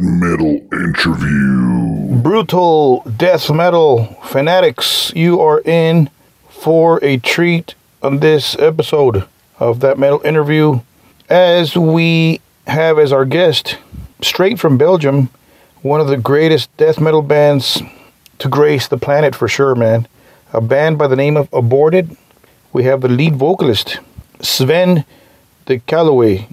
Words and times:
Metal 0.00 0.60
Interview. 0.72 2.22
Brutal 2.22 3.02
death 3.02 3.50
metal 3.50 4.16
fanatics, 4.24 5.12
you 5.14 5.40
are 5.40 5.60
in 5.60 6.08
for 6.48 7.04
a 7.04 7.18
treat 7.18 7.74
on 8.02 8.20
this 8.20 8.56
episode 8.58 9.26
of 9.58 9.80
That 9.80 9.98
Metal 9.98 10.22
Interview 10.24 10.80
as 11.28 11.76
we 11.76 12.40
have 12.66 12.98
as 12.98 13.12
our 13.12 13.26
guest, 13.26 13.76
straight 14.22 14.58
from 14.58 14.78
Belgium, 14.78 15.28
one 15.82 16.00
of 16.00 16.08
the 16.08 16.16
greatest 16.16 16.74
death 16.78 16.98
metal 16.98 17.22
bands 17.22 17.82
to 18.38 18.48
grace 18.48 18.88
the 18.88 18.96
planet 18.96 19.34
for 19.34 19.48
sure, 19.48 19.74
man. 19.74 20.08
A 20.54 20.62
band 20.62 20.96
by 20.96 21.08
the 21.08 21.16
name 21.16 21.36
of 21.36 21.52
Aborted. 21.52 22.16
We 22.72 22.84
have 22.84 23.02
the 23.02 23.08
lead 23.08 23.36
vocalist, 23.36 23.98
Sven 24.40 25.04
de 25.66 25.78
Caluwe, 25.80 26.46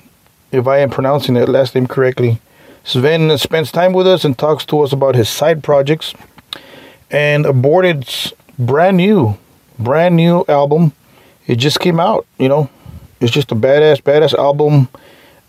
if 0.51 0.67
I 0.67 0.79
am 0.79 0.89
pronouncing 0.89 1.35
that 1.35 1.47
last 1.47 1.75
name 1.75 1.87
correctly. 1.87 2.41
Sven 2.87 3.37
spends 3.37 3.69
time 3.69 3.91
with 3.91 4.07
us 4.07 4.23
and 4.23 4.37
talks 4.37 4.63
to 4.67 4.79
us 4.79 4.93
about 4.93 5.13
his 5.13 5.27
side 5.27 5.61
projects 5.61 6.13
and 7.11 7.43
Aborted's 7.43 8.31
brand 8.57 8.95
new, 8.95 9.37
brand 9.77 10.15
new 10.15 10.45
album. 10.47 10.93
It 11.47 11.57
just 11.57 11.81
came 11.81 11.99
out, 11.99 12.25
you 12.37 12.47
know. 12.47 12.69
It's 13.19 13.33
just 13.33 13.51
a 13.51 13.55
badass, 13.55 14.01
badass 14.01 14.33
album 14.33 14.87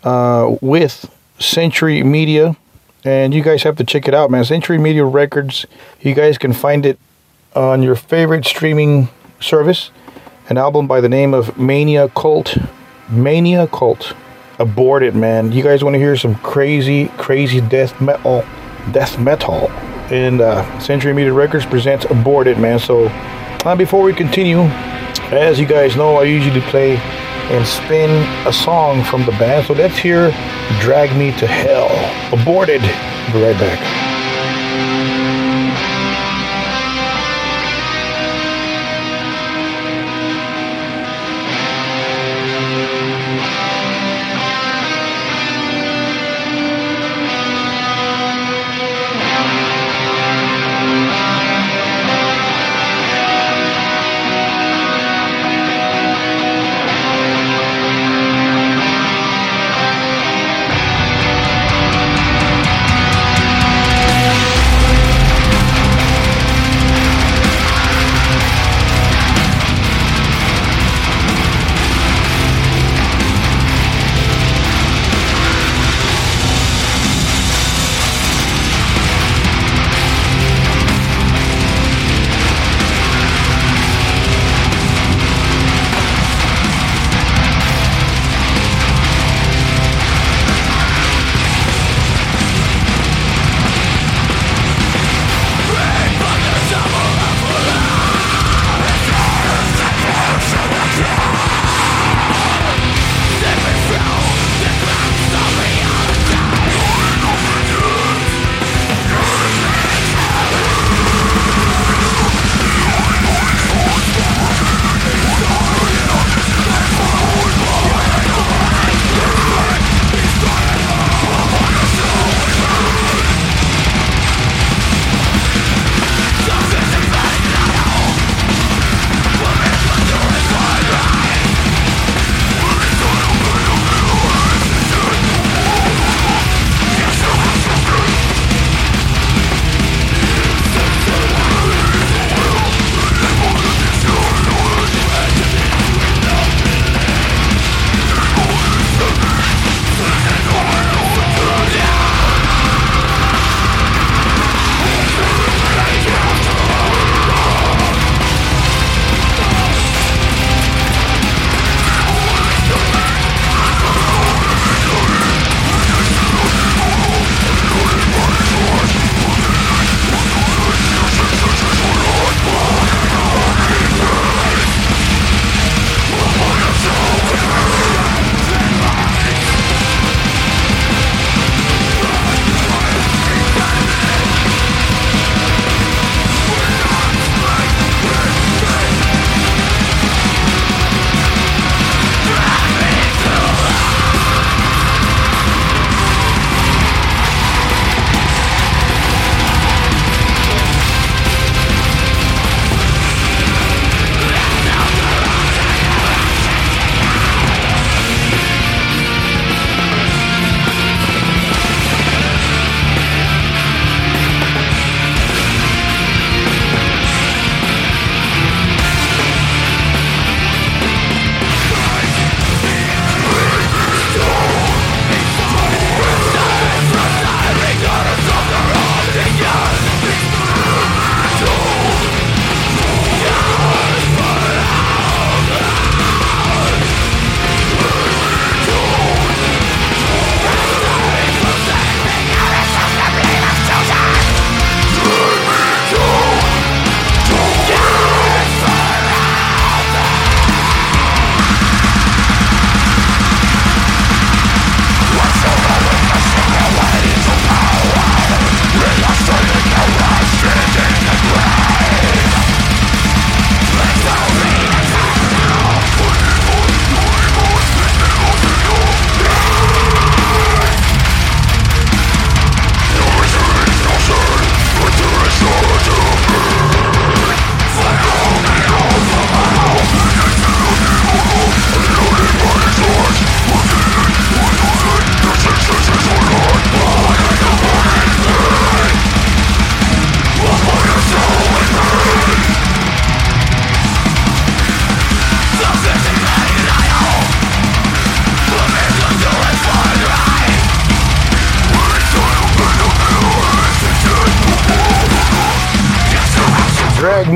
uh, 0.03 0.57
with 0.59 1.09
Century 1.39 2.03
Media. 2.03 2.57
And 3.05 3.33
you 3.33 3.41
guys 3.41 3.63
have 3.63 3.77
to 3.77 3.85
check 3.85 4.09
it 4.09 4.13
out, 4.13 4.29
man. 4.29 4.43
Century 4.43 4.77
Media 4.77 5.05
Records. 5.05 5.65
You 6.01 6.13
guys 6.13 6.37
can 6.37 6.51
find 6.51 6.85
it 6.85 6.99
on 7.55 7.81
your 7.81 7.95
favorite 7.95 8.43
streaming 8.43 9.07
service. 9.39 9.91
An 10.49 10.57
album 10.57 10.87
by 10.87 10.99
the 10.99 11.07
name 11.07 11.33
of 11.33 11.55
ManiaCult. 11.55 12.67
Mania 13.07 13.65
Cult. 13.67 14.13
Aborted, 14.59 15.15
man. 15.15 15.51
You 15.51 15.63
guys 15.63 15.83
want 15.83 15.93
to 15.93 15.99
hear 15.99 16.17
some 16.17 16.35
crazy, 16.35 17.07
crazy 17.17 17.61
death 17.61 17.99
metal? 18.01 18.43
Death 18.91 19.17
metal. 19.17 19.69
And 20.11 20.41
uh, 20.41 20.79
Century 20.79 21.13
Media 21.13 21.31
Records 21.31 21.65
presents 21.65 22.05
Aborted, 22.05 22.57
man. 22.57 22.77
So 22.79 23.05
uh, 23.65 23.75
before 23.75 24.03
we 24.03 24.13
continue, 24.13 24.59
as 25.31 25.59
you 25.59 25.65
guys 25.65 25.95
know, 25.95 26.17
I 26.17 26.23
usually 26.23 26.61
play 26.61 26.97
and 26.97 27.65
spin 27.65 28.09
a 28.47 28.51
song 28.51 29.03
from 29.03 29.25
the 29.25 29.31
band. 29.31 29.65
So 29.65 29.73
let's 29.73 29.97
hear 29.97 30.31
Drag 30.81 31.15
Me 31.17 31.31
to 31.39 31.47
Hell. 31.47 31.89
Aborted. 32.37 32.81
Be 32.81 33.41
right 33.41 33.57
back. 33.59 34.08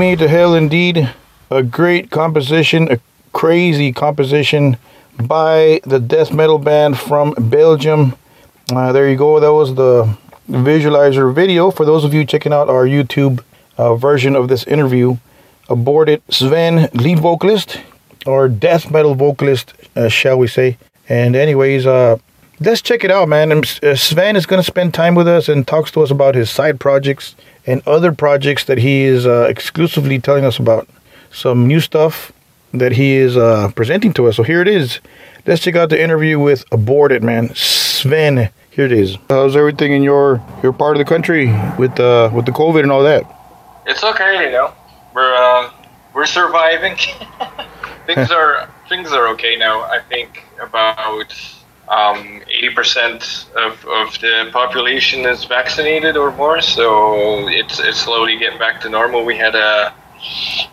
Me 0.04 0.16
to 0.16 0.28
Hell 0.28 0.54
indeed. 0.54 1.14
A 1.50 1.62
great 1.62 2.10
composition, 2.10 2.92
a 2.92 3.00
crazy 3.32 3.90
composition 3.90 4.76
by 5.16 5.80
the 5.84 5.98
death 5.98 6.30
metal 6.30 6.58
band 6.58 6.98
from 6.98 7.32
Belgium. 7.38 8.14
Uh, 8.70 8.92
there 8.92 9.08
you 9.08 9.16
go. 9.16 9.40
That 9.40 9.54
was 9.54 9.74
the 9.74 10.14
visualizer 10.50 11.34
video 11.34 11.70
for 11.70 11.86
those 11.86 12.04
of 12.04 12.12
you 12.12 12.26
checking 12.26 12.52
out 12.52 12.68
our 12.68 12.84
YouTube 12.84 13.42
uh, 13.78 13.94
version 13.94 14.36
of 14.36 14.48
this 14.48 14.64
interview. 14.64 15.16
Aborted 15.70 16.20
Sven, 16.28 16.90
lead 16.92 17.20
vocalist 17.20 17.80
or 18.26 18.46
death 18.46 18.90
metal 18.90 19.14
vocalist, 19.14 19.72
uh, 19.96 20.08
shall 20.08 20.38
we 20.38 20.48
say. 20.48 20.76
And, 21.08 21.34
anyways, 21.34 21.86
uh, 21.86 22.18
let's 22.60 22.82
check 22.82 23.04
it 23.04 23.10
out, 23.10 23.30
man. 23.30 23.50
Uh, 23.52 23.94
Sven 23.94 24.36
is 24.36 24.44
going 24.44 24.60
to 24.60 24.66
spend 24.66 24.92
time 24.92 25.14
with 25.14 25.26
us 25.26 25.48
and 25.48 25.66
talks 25.66 25.90
to 25.92 26.02
us 26.02 26.10
about 26.10 26.34
his 26.34 26.50
side 26.50 26.78
projects 26.78 27.34
and 27.66 27.82
other 27.86 28.12
projects 28.12 28.64
that 28.64 28.78
he 28.78 29.02
is 29.02 29.26
uh, 29.26 29.46
exclusively 29.48 30.18
telling 30.18 30.44
us 30.44 30.58
about. 30.58 30.88
Some 31.30 31.66
new 31.66 31.80
stuff 31.80 32.32
that 32.72 32.92
he 32.92 33.14
is 33.14 33.36
uh, 33.36 33.70
presenting 33.74 34.12
to 34.14 34.28
us. 34.28 34.36
So 34.36 34.42
here 34.42 34.60
it 34.60 34.68
is. 34.68 35.00
Let's 35.46 35.62
check 35.62 35.74
out 35.76 35.90
the 35.90 36.00
interview 36.00 36.38
with 36.38 36.64
Aborted, 36.72 37.22
man. 37.22 37.54
Sven, 37.54 38.50
here 38.70 38.86
it 38.86 38.92
is. 38.92 39.18
How's 39.28 39.56
everything 39.56 39.92
in 39.92 40.02
your 40.02 40.42
your 40.62 40.72
part 40.72 40.96
of 40.96 40.98
the 40.98 41.04
country 41.04 41.46
with 41.78 41.98
uh, 42.00 42.30
with 42.32 42.46
the 42.46 42.52
COVID 42.52 42.82
and 42.82 42.92
all 42.92 43.02
that? 43.02 43.24
It's 43.86 44.02
okay, 44.02 44.46
you 44.46 44.52
know. 44.52 44.72
We're 45.14 45.34
uh, 45.34 45.72
we're 46.14 46.26
surviving. 46.26 46.96
things 48.06 48.30
are 48.30 48.68
things 48.88 49.12
are 49.12 49.28
okay 49.28 49.56
now. 49.56 49.82
I 49.82 50.00
think 50.08 50.44
about 50.60 51.34
um, 51.88 52.40
80% 52.62 53.52
of, 53.54 53.84
of 53.84 54.20
the 54.20 54.48
population 54.52 55.26
is 55.26 55.44
vaccinated 55.44 56.16
or 56.16 56.32
more, 56.32 56.60
so 56.60 57.48
it's 57.48 57.78
it's 57.78 58.00
slowly 58.00 58.38
getting 58.38 58.58
back 58.58 58.80
to 58.82 58.88
normal. 58.88 59.24
We 59.24 59.36
had 59.36 59.54
a 59.54 59.92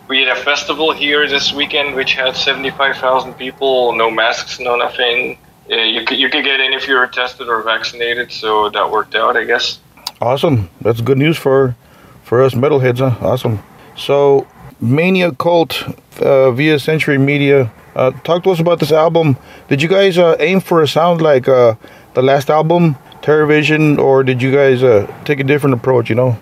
we 0.08 0.20
had 0.20 0.36
a 0.36 0.40
festival 0.40 0.92
here 0.92 1.28
this 1.28 1.52
weekend 1.52 1.94
which 1.94 2.14
had 2.14 2.34
75,000 2.34 3.34
people, 3.34 3.94
no 3.94 4.10
masks, 4.10 4.58
no 4.58 4.76
nothing. 4.76 5.38
Uh, 5.70 5.76
you 5.76 6.04
could 6.04 6.18
you 6.18 6.28
could 6.30 6.44
get 6.44 6.60
in 6.60 6.72
if 6.72 6.88
you 6.88 6.94
were 6.94 7.06
tested 7.06 7.48
or 7.48 7.62
vaccinated, 7.62 8.32
so 8.32 8.70
that 8.70 8.90
worked 8.90 9.14
out, 9.14 9.36
I 9.36 9.44
guess. 9.44 9.78
Awesome. 10.20 10.70
That's 10.80 11.00
good 11.00 11.18
news 11.18 11.36
for 11.36 11.76
for 12.22 12.42
us 12.42 12.54
metalheads. 12.54 12.98
Huh? 12.98 13.26
Awesome. 13.26 13.62
So 13.96 14.46
ManiaCult 14.82 15.98
uh, 16.20 16.50
via 16.52 16.78
Century 16.78 17.18
Media. 17.18 17.70
Uh, 17.94 18.10
talk 18.22 18.42
to 18.44 18.50
us 18.50 18.60
about 18.60 18.78
this 18.80 18.92
album. 18.92 19.36
Did 19.68 19.82
you 19.82 19.88
guys 19.88 20.18
uh, 20.18 20.36
aim 20.40 20.60
for 20.60 20.82
a 20.82 20.88
sound 20.88 21.20
like 21.20 21.48
uh, 21.48 21.74
the 22.14 22.22
last 22.22 22.50
album, 22.50 22.96
TerrorVision, 23.22 23.98
or 23.98 24.24
did 24.24 24.40
you 24.40 24.50
guys 24.52 24.82
uh, 24.82 25.06
take 25.24 25.40
a 25.40 25.44
different 25.44 25.74
approach? 25.74 26.08
You 26.08 26.16
know. 26.16 26.38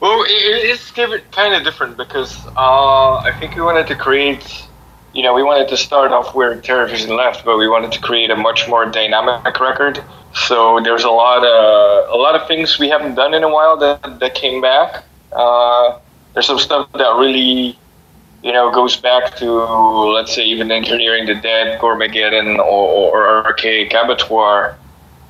Well, 0.00 0.22
it, 0.22 0.70
it's 0.70 0.90
kind 0.90 1.54
of 1.54 1.64
different 1.64 1.96
because 1.96 2.46
uh, 2.56 3.16
I 3.16 3.32
think 3.38 3.54
we 3.56 3.62
wanted 3.62 3.86
to 3.88 3.96
create, 3.96 4.66
you 5.12 5.22
know, 5.22 5.34
we 5.34 5.42
wanted 5.42 5.68
to 5.68 5.76
start 5.76 6.12
off 6.12 6.34
where 6.34 6.56
TerrorVision 6.56 7.16
left, 7.16 7.44
but 7.44 7.58
we 7.58 7.68
wanted 7.68 7.92
to 7.92 8.00
create 8.00 8.30
a 8.30 8.36
much 8.36 8.68
more 8.68 8.86
dynamic 8.86 9.60
record. 9.60 10.02
So 10.34 10.80
there's 10.82 11.04
a 11.04 11.10
lot 11.10 11.44
of 11.44 12.08
a 12.10 12.16
lot 12.16 12.34
of 12.34 12.48
things 12.48 12.78
we 12.78 12.88
haven't 12.88 13.14
done 13.14 13.34
in 13.34 13.44
a 13.44 13.48
while 13.48 13.76
that 13.76 14.20
that 14.20 14.34
came 14.34 14.60
back. 14.60 15.04
Uh, 15.32 15.98
there's 16.32 16.46
some 16.46 16.58
stuff 16.58 16.90
that 16.92 17.14
really, 17.16 17.78
you 18.44 18.52
know, 18.52 18.70
goes 18.70 18.96
back 18.96 19.36
to 19.38 19.50
let's 20.12 20.34
say 20.34 20.44
even 20.44 20.70
engineering 20.70 21.24
the 21.24 21.34
dead, 21.34 21.80
Goremageddon, 21.80 22.58
or, 22.58 23.16
or 23.16 23.46
Archaic 23.46 23.92
Abattoir. 23.94 24.76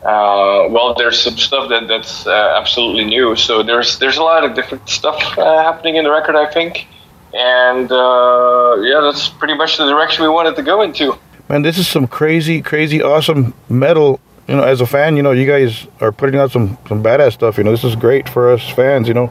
Uh, 0.02 0.68
well, 0.68 0.94
there's 0.98 1.22
some 1.22 1.36
stuff 1.36 1.68
that 1.70 1.86
that's 1.86 2.26
uh, 2.26 2.58
absolutely 2.60 3.04
new. 3.04 3.36
So 3.36 3.62
there's 3.62 4.00
there's 4.00 4.16
a 4.16 4.22
lot 4.22 4.44
of 4.44 4.54
different 4.54 4.88
stuff 4.88 5.38
uh, 5.38 5.62
happening 5.62 5.94
in 5.94 6.04
the 6.04 6.10
record, 6.10 6.34
I 6.34 6.50
think, 6.50 6.88
and 7.32 7.90
uh, 7.90 8.76
yeah, 8.80 9.00
that's 9.00 9.28
pretty 9.28 9.54
much 9.54 9.78
the 9.78 9.86
direction 9.86 10.24
we 10.24 10.28
wanted 10.28 10.56
to 10.56 10.62
go 10.62 10.82
into. 10.82 11.16
Man, 11.48 11.62
this 11.62 11.78
is 11.78 11.86
some 11.86 12.08
crazy, 12.08 12.60
crazy, 12.62 13.00
awesome 13.00 13.54
metal. 13.68 14.18
You 14.48 14.56
know, 14.56 14.64
as 14.64 14.82
a 14.82 14.86
fan, 14.86 15.16
you 15.16 15.22
know, 15.22 15.30
you 15.30 15.46
guys 15.46 15.86
are 16.00 16.12
putting 16.12 16.38
out 16.38 16.50
some 16.50 16.76
some 16.88 17.02
badass 17.02 17.34
stuff. 17.34 17.58
You 17.58 17.64
know, 17.64 17.70
this 17.70 17.84
is 17.84 17.94
great 17.94 18.28
for 18.28 18.50
us 18.50 18.68
fans. 18.70 19.06
You 19.06 19.14
know, 19.14 19.28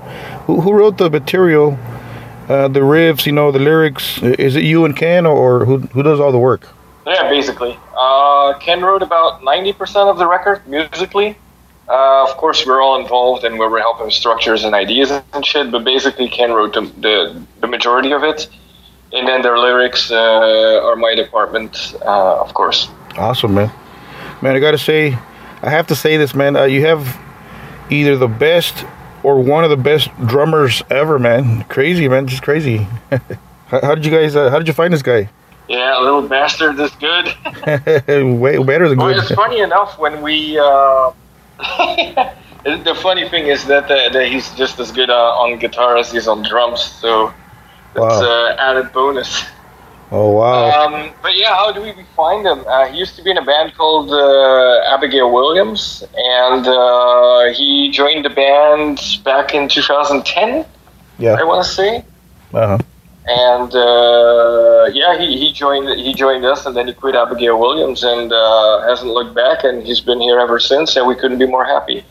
who 0.47 0.61
who 0.61 0.73
wrote 0.73 0.97
the 0.97 1.09
material, 1.09 1.77
uh, 2.49 2.67
the 2.67 2.81
riffs, 2.81 3.25
you 3.25 3.31
know, 3.31 3.51
the 3.51 3.59
lyrics? 3.59 4.21
Is 4.21 4.55
it 4.55 4.63
you 4.63 4.85
and 4.85 4.95
Ken, 4.95 5.25
or 5.25 5.65
who 5.65 5.79
who 5.79 6.03
does 6.03 6.19
all 6.19 6.31
the 6.31 6.39
work? 6.39 6.67
Yeah, 7.05 7.29
basically. 7.29 7.77
Uh, 7.97 8.57
Ken 8.59 8.81
wrote 8.81 9.01
about 9.01 9.41
90% 9.41 10.09
of 10.09 10.17
the 10.17 10.27
record 10.27 10.65
musically. 10.67 11.37
Uh, 11.87 12.23
of 12.23 12.37
course, 12.37 12.65
we're 12.65 12.81
all 12.81 12.99
involved 12.99 13.43
and 13.43 13.59
we 13.59 13.67
were 13.67 13.79
helping 13.79 14.09
structures 14.09 14.63
and 14.63 14.73
ideas 14.73 15.11
and 15.11 15.45
shit, 15.45 15.69
but 15.69 15.83
basically, 15.83 16.29
Ken 16.29 16.51
wrote 16.53 16.73
the, 16.73 16.81
the, 17.01 17.45
the 17.59 17.67
majority 17.67 18.13
of 18.13 18.23
it. 18.23 18.47
And 19.11 19.27
then 19.27 19.41
their 19.41 19.59
lyrics 19.59 20.09
uh, 20.11 20.81
are 20.83 20.95
my 20.95 21.13
department, 21.13 21.93
uh, 22.01 22.41
of 22.41 22.53
course. 22.53 22.89
Awesome, 23.17 23.53
man. 23.53 23.71
Man, 24.41 24.55
I 24.55 24.59
gotta 24.59 24.77
say, 24.77 25.17
I 25.61 25.69
have 25.69 25.87
to 25.87 25.95
say 25.95 26.17
this, 26.17 26.33
man. 26.33 26.55
Uh, 26.55 26.63
you 26.63 26.85
have 26.85 27.19
either 27.89 28.17
the 28.17 28.27
best 28.27 28.85
or 29.23 29.41
one 29.41 29.63
of 29.63 29.69
the 29.69 29.77
best 29.77 30.09
drummers 30.25 30.83
ever, 30.89 31.17
man. 31.17 31.63
Crazy, 31.63 32.07
man. 32.07 32.27
Just 32.27 32.43
crazy. 32.43 32.77
how, 33.67 33.81
how, 33.81 33.95
did 33.95 34.05
you 34.05 34.11
guys, 34.11 34.35
uh, 34.35 34.49
how 34.49 34.59
did 34.59 34.67
you 34.67 34.73
find 34.73 34.93
this 34.93 35.01
guy? 35.01 35.29
Yeah, 35.67 35.99
a 35.99 36.01
little 36.03 36.27
bastard 36.27 36.79
is 36.79 36.91
good. 36.91 37.25
Way 38.39 38.63
better 38.63 38.89
than 38.89 38.97
good. 38.97 39.05
Well, 39.05 39.19
it's 39.19 39.31
funny 39.31 39.61
enough 39.61 39.97
when 39.97 40.21
we. 40.21 40.59
Uh, 40.59 41.11
the 42.63 42.97
funny 43.01 43.27
thing 43.29 43.47
is 43.47 43.65
that, 43.65 43.85
uh, 43.85 44.09
that 44.09 44.27
he's 44.27 44.53
just 44.55 44.79
as 44.79 44.91
good 44.91 45.09
uh, 45.09 45.13
on 45.13 45.57
guitar 45.59 45.95
as 45.97 46.11
he's 46.11 46.27
on 46.27 46.43
drums, 46.43 46.81
so 46.81 47.33
it's 47.91 47.99
wow. 47.99 48.21
uh, 48.21 48.55
added 48.59 48.91
bonus. 48.91 49.43
Oh 50.15 50.29
wow! 50.29 50.85
Um, 50.85 51.11
but 51.23 51.35
yeah, 51.35 51.55
how 51.55 51.71
do 51.71 51.81
we 51.81 51.91
find 52.15 52.45
him? 52.45 52.63
Uh, 52.67 52.85
he 52.87 52.99
used 52.99 53.15
to 53.15 53.23
be 53.23 53.31
in 53.31 53.37
a 53.39 53.43
band 53.43 53.73
called 53.73 54.11
uh, 54.11 54.93
Abigail 54.93 55.33
Williams, 55.33 56.03
and 56.15 56.67
uh, 56.67 57.51
he 57.51 57.89
joined 57.89 58.23
the 58.23 58.29
band 58.29 59.01
back 59.25 59.55
in 59.55 59.67
2010. 59.67 60.65
Yeah, 61.17 61.33
I 61.33 61.43
want 61.43 61.65
to 61.65 61.69
say. 61.69 62.05
Uh 62.53 62.77
huh 62.77 62.83
and 63.25 63.73
uh, 63.73 64.89
yeah, 64.93 65.17
he, 65.17 65.37
he 65.37 65.53
joined 65.53 65.99
he 65.99 66.13
joined 66.13 66.45
us, 66.45 66.65
and 66.65 66.75
then 66.75 66.87
he 66.87 66.93
quit 66.93 67.15
Abigail 67.15 67.59
Williams, 67.59 68.03
and 68.03 68.31
uh, 68.33 68.81
hasn't 68.81 69.11
looked 69.11 69.33
back, 69.33 69.63
and 69.63 69.85
he's 69.85 70.01
been 70.01 70.19
here 70.19 70.39
ever 70.39 70.59
since, 70.59 70.95
and 70.95 71.07
we 71.07 71.15
couldn't 71.15 71.39
be 71.39 71.45
more 71.45 71.65
happy. 71.65 72.03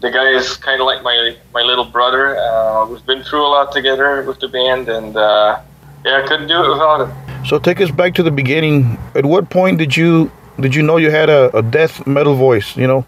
The 0.00 0.10
guy 0.10 0.30
is 0.30 0.56
kind 0.56 0.80
of 0.80 0.86
like 0.86 1.02
my 1.02 1.36
my 1.52 1.62
little 1.62 1.84
brother. 1.84 2.36
Uh, 2.36 2.86
we've 2.86 3.04
been 3.04 3.24
through 3.24 3.44
a 3.44 3.48
lot 3.48 3.72
together 3.72 4.22
with 4.22 4.38
the 4.38 4.48
band, 4.48 4.88
and 4.88 5.16
uh, 5.16 5.60
yeah, 6.04 6.22
I 6.22 6.28
couldn't 6.28 6.46
do 6.46 6.62
it 6.64 6.68
without 6.68 7.08
him. 7.08 7.23
So 7.44 7.58
take 7.58 7.80
us 7.80 7.90
back 7.90 8.14
to 8.14 8.22
the 8.22 8.30
beginning. 8.30 8.98
At 9.14 9.26
what 9.26 9.50
point 9.50 9.78
did 9.78 9.94
you 9.96 10.32
did 10.58 10.74
you 10.74 10.82
know 10.82 10.96
you 10.96 11.10
had 11.10 11.28
a, 11.28 11.54
a 11.56 11.62
death 11.62 12.06
metal 12.06 12.34
voice? 12.34 12.74
You 12.76 12.86
know, 12.86 13.04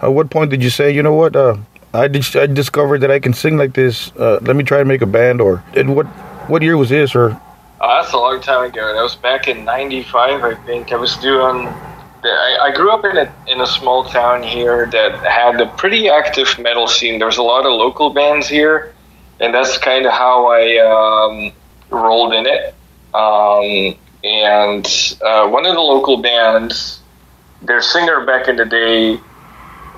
at 0.00 0.12
what 0.12 0.30
point 0.30 0.50
did 0.50 0.62
you 0.62 0.70
say, 0.70 0.92
you 0.92 1.02
know 1.02 1.14
what? 1.14 1.34
Uh, 1.34 1.56
I, 1.92 2.06
dis- 2.06 2.36
I 2.36 2.46
discovered 2.46 3.00
that 3.00 3.10
I 3.10 3.18
can 3.18 3.32
sing 3.32 3.56
like 3.56 3.74
this. 3.74 4.12
Uh, 4.12 4.38
let 4.42 4.54
me 4.54 4.62
try 4.62 4.78
and 4.78 4.86
make 4.86 5.02
a 5.02 5.06
band. 5.06 5.40
Or 5.40 5.64
at 5.74 5.86
what 5.86 6.06
what 6.48 6.62
year 6.62 6.76
was 6.76 6.90
this, 6.90 7.16
or? 7.16 7.40
Oh, 7.80 8.00
that's 8.00 8.12
a 8.12 8.16
long 8.16 8.40
time 8.40 8.70
ago. 8.70 8.94
That 8.94 9.02
was 9.02 9.16
back 9.16 9.48
in 9.48 9.64
'95, 9.64 10.44
I 10.44 10.54
think. 10.66 10.92
I 10.92 10.96
was 10.96 11.16
doing. 11.16 11.66
I, 12.22 12.58
I 12.62 12.72
grew 12.72 12.92
up 12.92 13.04
in 13.04 13.16
a 13.16 13.34
in 13.48 13.60
a 13.60 13.66
small 13.66 14.04
town 14.04 14.44
here 14.44 14.86
that 14.92 15.18
had 15.26 15.60
a 15.60 15.66
pretty 15.66 16.08
active 16.08 16.56
metal 16.60 16.86
scene. 16.86 17.18
There 17.18 17.26
was 17.26 17.38
a 17.38 17.42
lot 17.42 17.66
of 17.66 17.72
local 17.72 18.10
bands 18.10 18.46
here, 18.46 18.94
and 19.40 19.52
that's 19.52 19.78
kind 19.78 20.06
of 20.06 20.12
how 20.12 20.46
I 20.46 20.76
um, 20.78 21.52
rolled 21.90 22.34
in 22.34 22.46
it. 22.46 22.76
Um, 23.14 23.96
and 24.22 25.16
uh, 25.24 25.48
one 25.48 25.66
of 25.66 25.74
the 25.74 25.80
local 25.80 26.18
bands, 26.18 27.00
their 27.62 27.80
singer 27.82 28.24
back 28.24 28.48
in 28.48 28.56
the 28.56 28.64
day 28.64 29.18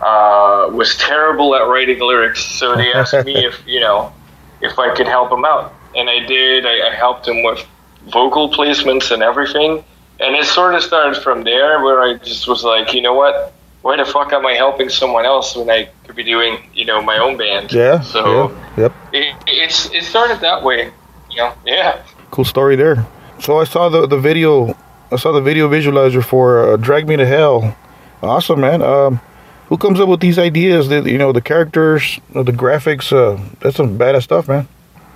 uh, 0.00 0.68
was 0.72 0.96
terrible 0.96 1.54
at 1.54 1.66
writing 1.68 2.00
lyrics, 2.00 2.44
so 2.44 2.76
they 2.76 2.92
asked 2.92 3.24
me 3.24 3.44
if 3.44 3.60
you 3.66 3.80
know 3.80 4.12
if 4.60 4.78
I 4.78 4.94
could 4.94 5.08
help 5.08 5.30
them 5.30 5.44
out 5.44 5.74
and 5.94 6.08
I 6.08 6.20
did. 6.20 6.66
I, 6.66 6.90
I 6.90 6.94
helped 6.94 7.28
him 7.28 7.42
with 7.42 7.66
vocal 8.12 8.50
placements 8.50 9.10
and 9.10 9.22
everything. 9.22 9.84
And 10.20 10.36
it 10.36 10.44
sort 10.44 10.74
of 10.74 10.82
started 10.82 11.20
from 11.20 11.44
there, 11.44 11.82
where 11.82 12.00
I 12.02 12.14
just 12.14 12.46
was 12.46 12.62
like, 12.62 12.94
you 12.94 13.00
know 13.00 13.14
what? 13.14 13.52
Why 13.82 13.96
the 13.96 14.04
fuck 14.04 14.32
am 14.32 14.46
I 14.46 14.52
helping 14.52 14.88
someone 14.88 15.24
else 15.24 15.56
when 15.56 15.68
I 15.68 15.88
could 16.04 16.14
be 16.14 16.22
doing, 16.22 16.70
you 16.72 16.84
know, 16.84 17.02
my 17.02 17.18
own 17.18 17.36
band? 17.36 17.72
Yeah. 17.72 18.00
So, 18.00 18.50
yeah, 18.50 18.56
yep. 18.76 18.92
It, 19.12 19.36
it's 19.48 19.90
it 19.90 20.04
started 20.04 20.40
that 20.40 20.62
way. 20.62 20.92
You 21.30 21.36
know, 21.38 21.54
yeah. 21.66 22.04
Cool 22.32 22.44
story 22.44 22.76
there. 22.76 23.06
So 23.40 23.60
I 23.60 23.64
saw 23.64 23.90
the 23.90 24.06
the 24.06 24.18
video. 24.18 24.74
I 25.12 25.16
saw 25.16 25.32
the 25.32 25.42
video 25.42 25.68
visualizer 25.68 26.24
for 26.24 26.72
uh, 26.72 26.76
"Drag 26.78 27.06
Me 27.06 27.16
to 27.16 27.26
Hell." 27.26 27.76
Awesome, 28.22 28.60
man. 28.60 28.80
Um, 28.80 29.20
who 29.68 29.76
comes 29.76 30.00
up 30.00 30.08
with 30.08 30.20
these 30.20 30.38
ideas? 30.38 30.88
That 30.88 31.04
you 31.04 31.18
know, 31.18 31.32
the 31.32 31.42
characters, 31.42 32.20
the 32.32 32.44
graphics. 32.44 33.12
Uh, 33.12 33.38
that's 33.60 33.76
some 33.76 33.98
badass 33.98 34.22
stuff, 34.22 34.48
man. 34.48 34.66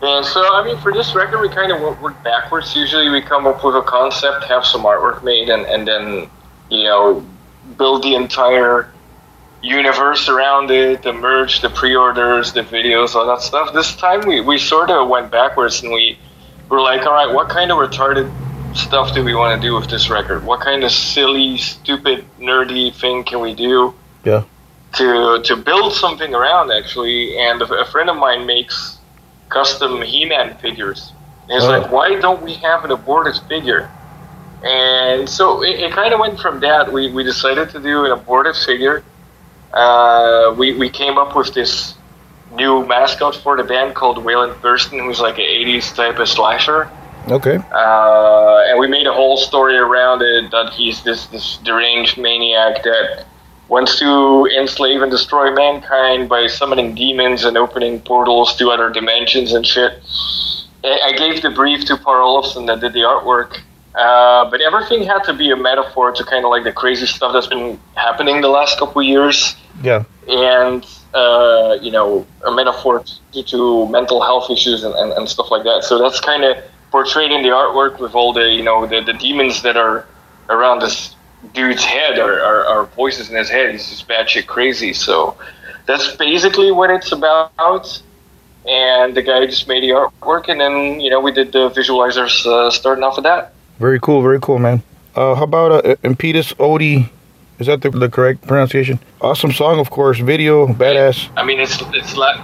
Yeah, 0.02 0.20
so, 0.20 0.54
I 0.54 0.62
mean, 0.62 0.78
for 0.82 0.92
this 0.92 1.14
record, 1.14 1.40
we 1.40 1.48
kind 1.48 1.72
of 1.72 1.80
work 2.02 2.22
backwards. 2.22 2.76
Usually, 2.76 3.08
we 3.08 3.22
come 3.22 3.46
up 3.46 3.64
with 3.64 3.76
a 3.76 3.82
concept, 3.82 4.44
have 4.44 4.66
some 4.66 4.82
artwork 4.82 5.24
made, 5.24 5.48
and, 5.48 5.64
and 5.64 5.88
then, 5.88 6.28
you 6.68 6.84
know, 6.84 7.24
build 7.78 8.02
the 8.02 8.14
entire 8.14 8.92
universe 9.62 10.28
around 10.28 10.70
it, 10.70 11.02
the 11.02 11.14
merch, 11.14 11.62
the 11.62 11.70
pre-orders, 11.70 12.52
the 12.52 12.60
videos, 12.60 13.14
all 13.14 13.26
that 13.26 13.40
stuff. 13.40 13.72
This 13.72 13.96
time 13.96 14.20
we, 14.26 14.42
we 14.42 14.58
sort 14.58 14.90
of 14.90 15.08
went 15.08 15.30
backwards 15.30 15.82
and 15.82 15.90
we 15.90 16.18
were 16.68 16.80
like, 16.80 17.06
all 17.06 17.12
right, 17.12 17.32
what 17.32 17.48
kind 17.48 17.70
of 17.70 17.78
retarded 17.78 18.30
stuff 18.76 19.14
do 19.14 19.24
we 19.24 19.34
want 19.34 19.60
to 19.60 19.66
do 19.66 19.74
with 19.74 19.88
this 19.88 20.10
record? 20.10 20.44
What 20.44 20.60
kind 20.60 20.84
of 20.84 20.90
silly, 20.90 21.56
stupid, 21.58 22.24
nerdy 22.38 22.94
thing 22.94 23.24
can 23.24 23.40
we 23.40 23.54
do? 23.54 23.94
Yeah. 24.24 24.44
To 24.96 25.42
to 25.44 25.56
build 25.56 25.92
something 25.92 26.34
around 26.34 26.70
actually, 26.72 27.38
and 27.38 27.60
a, 27.60 27.74
a 27.80 27.84
friend 27.86 28.08
of 28.08 28.16
mine 28.16 28.46
makes 28.46 28.98
custom 29.48 30.00
He-Man 30.02 30.56
figures. 30.58 31.12
And 31.42 31.52
he's 31.52 31.64
Oh. 31.64 31.78
like, 31.78 31.90
why 31.92 32.18
don't 32.20 32.42
we 32.42 32.54
have 32.54 32.84
an 32.84 32.90
aborted 32.90 33.36
figure? 33.48 33.90
And 34.64 35.28
so 35.28 35.62
it, 35.62 35.78
it 35.80 35.92
kind 35.92 36.12
of 36.14 36.18
went 36.20 36.40
from 36.40 36.60
that. 36.60 36.90
We, 36.92 37.12
we 37.12 37.22
decided 37.22 37.70
to 37.70 37.80
do 37.80 38.04
an 38.06 38.10
aborted 38.10 38.56
figure. 38.56 39.04
Uh, 39.72 40.54
we, 40.56 40.72
we 40.76 40.88
came 40.88 41.18
up 41.18 41.36
with 41.36 41.52
this 41.54 41.94
new 42.52 42.84
mascot 42.86 43.36
for 43.36 43.56
the 43.56 43.64
band 43.64 43.94
called 43.94 44.18
Waylon 44.18 44.58
Thurston, 44.60 44.98
who's 45.00 45.20
like 45.20 45.38
an 45.38 45.44
80s 45.44 45.94
type 45.94 46.18
of 46.18 46.28
slasher. 46.28 46.90
Okay. 47.28 47.56
Uh, 47.72 48.62
and 48.68 48.78
we 48.78 48.86
made 48.86 49.06
a 49.06 49.12
whole 49.12 49.36
story 49.36 49.76
around 49.76 50.22
it 50.22 50.50
that 50.52 50.72
he's 50.72 51.02
this, 51.02 51.26
this 51.26 51.56
deranged 51.64 52.18
maniac 52.18 52.82
that 52.84 53.26
wants 53.68 53.98
to 53.98 54.46
enslave 54.56 55.02
and 55.02 55.10
destroy 55.10 55.52
mankind 55.52 56.28
by 56.28 56.46
summoning 56.46 56.94
demons 56.94 57.44
and 57.44 57.56
opening 57.56 58.00
portals 58.00 58.54
to 58.56 58.70
other 58.70 58.90
dimensions 58.90 59.52
and 59.52 59.66
shit. 59.66 59.94
I 60.84 61.12
gave 61.18 61.42
the 61.42 61.50
brief 61.50 61.84
to 61.86 61.96
Par 61.96 62.18
Olofsson 62.20 62.68
that 62.68 62.78
did 62.80 62.92
the 62.92 63.00
artwork. 63.00 63.58
Uh, 63.96 64.48
but 64.48 64.60
everything 64.60 65.02
had 65.02 65.24
to 65.24 65.32
be 65.32 65.50
a 65.50 65.56
metaphor 65.56 66.12
to 66.12 66.22
kind 66.22 66.44
of 66.44 66.50
like 66.50 66.62
the 66.62 66.70
crazy 66.72 67.06
stuff 67.06 67.32
that's 67.32 67.48
been 67.48 67.80
happening 67.96 68.40
the 68.40 68.48
last 68.48 68.78
couple 68.78 69.00
of 69.00 69.06
years 69.06 69.56
Yeah. 69.82 70.04
and 70.28 70.86
uh, 71.16 71.78
you 71.80 71.90
know 71.90 72.26
a 72.44 72.52
metaphor 72.52 73.02
to, 73.32 73.42
to 73.42 73.88
mental 73.88 74.20
health 74.20 74.50
issues 74.50 74.84
and, 74.84 74.94
and, 74.94 75.12
and 75.12 75.28
stuff 75.28 75.50
like 75.50 75.64
that. 75.64 75.82
So 75.82 75.98
that's 75.98 76.20
kind 76.20 76.44
of 76.44 76.56
portrayed 76.90 77.32
in 77.32 77.42
the 77.42 77.48
artwork 77.48 77.98
with 77.98 78.14
all 78.14 78.32
the 78.32 78.52
you 78.52 78.62
know 78.62 78.86
the, 78.86 79.00
the 79.00 79.14
demons 79.14 79.62
that 79.62 79.76
are 79.76 80.06
around 80.48 80.80
this 80.80 81.16
dude's 81.54 81.84
head 81.84 82.18
are, 82.18 82.40
are, 82.40 82.66
are 82.66 82.84
voices 82.86 83.30
in 83.30 83.36
his 83.36 83.48
head. 83.48 83.72
He's 83.72 83.88
just 83.88 84.08
batshit 84.08 84.46
crazy. 84.46 84.92
So 84.92 85.36
that's 85.86 86.14
basically 86.16 86.70
what 86.70 86.90
it's 86.90 87.12
about. 87.12 88.02
And 88.68 89.16
the 89.16 89.22
guy 89.22 89.46
just 89.46 89.68
made 89.68 89.84
the 89.84 89.90
artwork, 89.90 90.48
and 90.48 90.60
then 90.60 91.00
you 91.00 91.08
know 91.08 91.20
we 91.20 91.32
did 91.32 91.52
the 91.52 91.70
visualizers 91.70 92.44
uh, 92.44 92.70
starting 92.70 93.04
off 93.04 93.16
with 93.16 93.24
that. 93.24 93.54
Very 93.78 94.00
cool. 94.00 94.22
Very 94.22 94.40
cool, 94.40 94.58
man. 94.58 94.82
Uh, 95.14 95.34
how 95.34 95.44
about 95.44 95.86
uh, 95.86 95.96
Impetus 96.02 96.52
Odie? 96.54 97.08
Is 97.58 97.66
that 97.68 97.80
the, 97.82 97.90
the 97.90 98.08
correct 98.08 98.42
pronunciation? 98.46 98.98
Awesome 99.20 99.52
song, 99.52 99.78
of 99.80 99.90
course. 99.90 100.18
Video, 100.18 100.66
badass. 100.66 101.30
I 101.36 101.44
mean, 101.44 101.58
it's 101.60 101.78
it's 101.94 102.16
Latin. 102.16 102.42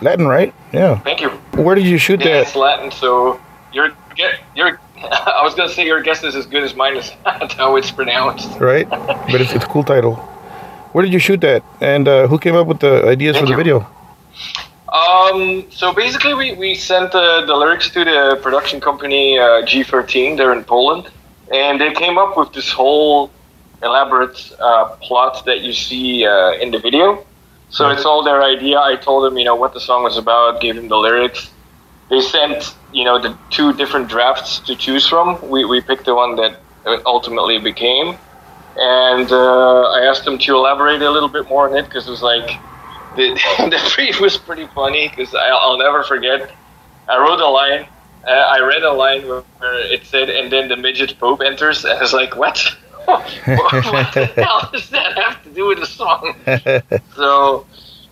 Latin, 0.00 0.26
right? 0.26 0.54
Yeah. 0.72 0.98
Thank 1.00 1.20
you. 1.20 1.28
Where 1.62 1.74
did 1.74 1.84
you 1.86 1.98
shoot 1.98 2.20
Yeah, 2.20 2.34
that? 2.34 2.42
it's 2.42 2.56
Latin, 2.56 2.90
so 2.90 3.38
your 3.72 3.90
get 4.16 4.40
your. 4.56 4.80
I 4.98 5.40
was 5.42 5.54
gonna 5.54 5.68
say 5.68 5.84
your 5.86 6.00
guess 6.02 6.24
is 6.24 6.34
as 6.34 6.46
good 6.46 6.62
as 6.64 6.74
mine 6.74 6.96
is. 6.96 7.12
That's 7.24 7.54
how 7.54 7.76
it's 7.76 7.90
pronounced. 7.90 8.58
Right? 8.60 8.88
but 8.88 9.40
it's, 9.40 9.52
it's 9.52 9.64
a 9.64 9.68
cool 9.68 9.84
title. 9.84 10.14
Where 10.92 11.04
did 11.04 11.12
you 11.12 11.18
shoot 11.18 11.40
that? 11.42 11.62
And 11.82 12.08
uh, 12.08 12.26
who 12.28 12.38
came 12.38 12.54
up 12.56 12.66
with 12.66 12.80
the 12.80 13.06
ideas 13.06 13.36
Thank 13.36 13.46
for 13.48 13.52
the 13.52 13.58
you. 13.58 13.80
video? 13.80 13.86
Um, 14.90 15.66
so 15.70 15.92
basically, 15.92 16.32
we, 16.32 16.54
we 16.54 16.74
sent 16.74 17.12
the, 17.12 17.44
the 17.46 17.54
lyrics 17.54 17.90
to 17.90 18.04
the 18.04 18.38
production 18.42 18.80
company 18.80 19.38
uh, 19.38 19.62
G13 19.66 20.38
there 20.38 20.52
in 20.54 20.64
Poland, 20.64 21.10
and 21.52 21.78
they 21.78 21.92
came 21.92 22.16
up 22.16 22.38
with 22.38 22.52
this 22.54 22.70
whole 22.72 23.30
elaborate 23.82 24.52
uh, 24.58 24.96
plot 25.00 25.44
that 25.46 25.60
you 25.60 25.72
see 25.72 26.26
uh, 26.26 26.52
in 26.52 26.70
the 26.70 26.78
video. 26.78 27.24
So 27.70 27.90
it's 27.90 28.04
all 28.04 28.22
their 28.22 28.42
idea. 28.42 28.78
I 28.78 28.96
told 28.96 29.24
them, 29.24 29.36
you 29.36 29.44
know, 29.44 29.54
what 29.54 29.74
the 29.74 29.80
song 29.80 30.02
was 30.02 30.16
about, 30.16 30.60
gave 30.60 30.76
them 30.76 30.88
the 30.88 30.96
lyrics. 30.96 31.50
They 32.08 32.20
sent, 32.22 32.74
you 32.92 33.04
know, 33.04 33.20
the 33.20 33.36
two 33.50 33.74
different 33.74 34.08
drafts 34.08 34.60
to 34.60 34.74
choose 34.74 35.06
from. 35.06 35.38
We, 35.50 35.66
we 35.66 35.82
picked 35.82 36.06
the 36.06 36.14
one 36.14 36.36
that 36.36 36.58
ultimately 37.04 37.58
became. 37.58 38.16
And 38.76 39.30
uh, 39.30 39.82
I 39.90 40.06
asked 40.06 40.24
them 40.24 40.38
to 40.38 40.54
elaborate 40.54 41.02
a 41.02 41.10
little 41.10 41.28
bit 41.28 41.48
more 41.48 41.68
on 41.68 41.76
it 41.76 41.84
because 41.84 42.06
it 42.06 42.10
was 42.10 42.22
like, 42.22 42.46
the, 43.16 43.34
the 43.58 43.92
brief 43.94 44.20
was 44.20 44.38
pretty 44.38 44.66
funny 44.68 45.08
because 45.08 45.34
I'll, 45.34 45.58
I'll 45.58 45.78
never 45.78 46.02
forget. 46.02 46.50
I 47.08 47.18
wrote 47.18 47.40
a 47.40 47.48
line. 47.48 47.86
Uh, 48.26 48.30
I 48.30 48.60
read 48.60 48.82
a 48.82 48.92
line 48.92 49.26
where, 49.28 49.40
where 49.58 49.92
it 49.92 50.04
said, 50.06 50.28
and 50.30 50.50
then 50.50 50.68
the 50.68 50.76
midget 50.76 51.18
pope 51.18 51.40
enters. 51.42 51.84
And 51.84 51.98
I 51.98 52.00
was 52.00 52.14
like, 52.14 52.36
what? 52.36 52.62
What 53.08 54.14
the 54.14 54.30
hell 54.36 54.68
does 54.72 54.90
that 54.90 55.18
have 55.18 55.42
to 55.44 55.50
do 55.50 55.68
with 55.68 55.80
the 55.80 55.86
song? 55.86 56.34
so 57.16 57.66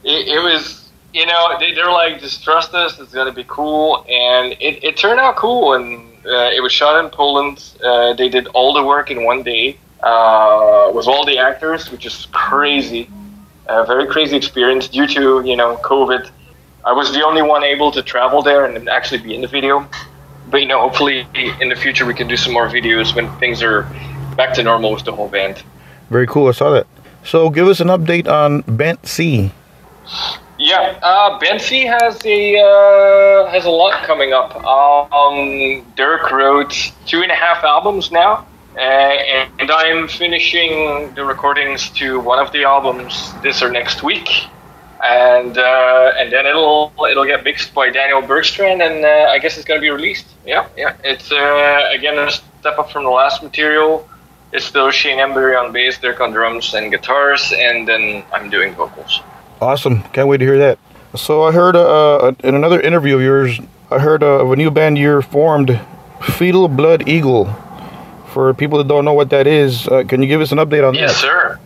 it, 0.04 0.28
it 0.28 0.42
was, 0.42 0.90
you 1.12 1.26
know, 1.26 1.56
they, 1.58 1.72
they're 1.74 1.90
like, 1.90 2.20
just 2.20 2.42
trust 2.42 2.74
us. 2.74 2.98
It's 2.98 3.12
going 3.12 3.26
to 3.26 3.32
be 3.32 3.44
cool. 3.48 4.04
And 4.08 4.52
it, 4.54 4.82
it 4.82 4.96
turned 4.96 5.20
out 5.20 5.36
cool. 5.36 5.74
And 5.74 6.00
uh, 6.26 6.50
it 6.54 6.62
was 6.62 6.72
shot 6.72 7.04
in 7.04 7.10
Poland. 7.10 7.62
Uh, 7.84 8.14
they 8.14 8.28
did 8.28 8.46
all 8.48 8.72
the 8.72 8.82
work 8.82 9.10
in 9.10 9.24
one 9.24 9.42
day 9.42 9.78
uh, 10.02 10.90
with 10.94 11.06
all 11.06 11.24
the 11.24 11.38
actors, 11.38 11.90
which 11.90 12.06
is 12.06 12.26
crazy 12.32 13.08
a 13.68 13.84
very 13.84 14.06
crazy 14.06 14.36
experience 14.36 14.88
due 14.88 15.06
to 15.06 15.42
you 15.44 15.56
know 15.56 15.76
COVID. 15.78 16.30
I 16.84 16.92
was 16.92 17.12
the 17.12 17.24
only 17.24 17.42
one 17.42 17.64
able 17.64 17.90
to 17.92 18.02
travel 18.02 18.42
there 18.42 18.64
and 18.64 18.88
actually 18.88 19.18
be 19.18 19.34
in 19.34 19.40
the 19.40 19.48
video. 19.48 19.88
But 20.48 20.58
you 20.58 20.66
know, 20.66 20.80
hopefully 20.80 21.26
in 21.60 21.68
the 21.68 21.76
future 21.76 22.06
we 22.06 22.14
can 22.14 22.28
do 22.28 22.36
some 22.36 22.52
more 22.52 22.68
videos 22.68 23.14
when 23.14 23.30
things 23.38 23.62
are 23.62 23.82
back 24.36 24.54
to 24.54 24.62
normal 24.62 24.92
with 24.92 25.04
the 25.04 25.12
whole 25.12 25.28
band. 25.28 25.62
Very 26.10 26.26
cool. 26.26 26.48
I 26.48 26.52
saw 26.52 26.70
that. 26.70 26.86
So 27.24 27.50
give 27.50 27.66
us 27.66 27.80
an 27.80 27.88
update 27.88 28.28
on 28.28 28.60
Bent 28.62 29.06
Sea. 29.06 29.50
Yeah, 30.58 30.98
uh, 31.02 31.58
C 31.58 31.84
has 31.84 32.24
a 32.24 32.58
uh, 32.58 33.50
has 33.50 33.66
a 33.66 33.70
lot 33.70 34.04
coming 34.04 34.32
up. 34.32 34.54
Um, 34.64 35.84
Dirk 35.96 36.30
wrote 36.30 36.72
two 37.04 37.22
and 37.22 37.30
a 37.30 37.34
half 37.34 37.62
albums 37.62 38.10
now, 38.10 38.46
uh, 38.76 38.78
and, 38.78 39.50
and 39.60 39.70
I'm 39.70 40.08
finishing 40.08 41.12
the 41.14 41.24
recordings 41.24 41.90
to 41.90 42.20
one 42.20 42.38
of 42.38 42.52
the 42.52 42.64
albums 42.64 43.34
this 43.42 43.60
or 43.60 43.70
next 43.70 44.02
week, 44.02 44.46
and 45.04 45.58
uh, 45.58 46.12
and 46.16 46.32
then 46.32 46.46
it'll 46.46 46.92
it'll 47.10 47.26
get 47.26 47.44
mixed 47.44 47.74
by 47.74 47.90
Daniel 47.90 48.22
Bergstrand, 48.22 48.80
and 48.80 49.04
uh, 49.04 49.30
I 49.30 49.38
guess 49.38 49.58
it's 49.58 49.66
gonna 49.66 49.80
be 49.80 49.90
released. 49.90 50.26
Yeah, 50.46 50.68
yeah. 50.74 50.96
It's 51.04 51.30
uh, 51.30 51.90
again 51.92 52.18
a 52.18 52.30
step 52.30 52.78
up 52.78 52.90
from 52.90 53.04
the 53.04 53.10
last 53.10 53.42
material. 53.42 54.08
It's 54.52 54.64
still 54.64 54.90
Shane 54.90 55.18
Embury 55.18 55.56
on 55.56 55.72
bass, 55.72 55.98
Dirk 55.98 56.20
on 56.20 56.32
drums 56.32 56.72
and 56.74 56.90
guitars, 56.90 57.52
and 57.56 57.86
then 57.86 58.24
I'm 58.32 58.48
doing 58.48 58.74
vocals. 58.74 59.20
Awesome. 59.60 60.02
Can't 60.12 60.28
wait 60.28 60.38
to 60.38 60.44
hear 60.44 60.58
that. 60.58 60.78
So 61.14 61.44
I 61.44 61.52
heard 61.52 61.76
uh, 61.76 62.16
uh, 62.16 62.32
in 62.44 62.54
another 62.54 62.80
interview 62.80 63.16
of 63.16 63.22
yours, 63.22 63.58
I 63.90 63.98
heard 63.98 64.22
uh, 64.22 64.42
of 64.44 64.52
a 64.52 64.56
new 64.56 64.70
band 64.70 64.98
you're 64.98 65.22
formed, 65.22 65.80
Fetal 66.22 66.68
Blood 66.68 67.08
Eagle. 67.08 67.46
For 68.28 68.52
people 68.52 68.78
that 68.78 68.86
don't 68.88 69.04
know 69.04 69.14
what 69.14 69.30
that 69.30 69.46
is, 69.46 69.88
uh, 69.88 70.04
can 70.04 70.20
you 70.20 70.28
give 70.28 70.40
us 70.42 70.52
an 70.52 70.58
update 70.58 70.86
on 70.86 70.94
Yes, 70.94 71.22
that? 71.22 71.26
Yes, 71.26 71.32
sir. 71.32 71.60